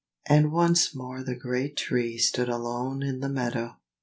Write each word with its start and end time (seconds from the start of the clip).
And 0.27 0.51
once 0.51 0.95
more 0.95 1.21
the 1.21 1.35
great 1.35 1.77
Tree 1.77 2.17
stood 2.17 2.49
alone 2.49 3.03
in 3.03 3.19
the 3.19 3.29
meadow. 3.29 3.77